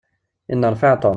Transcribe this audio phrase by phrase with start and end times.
[0.51, 1.09] Inneṛfaɛ Tom.